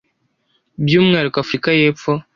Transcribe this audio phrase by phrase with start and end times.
[0.83, 2.11] by’umwihariko Afurika y’epfo,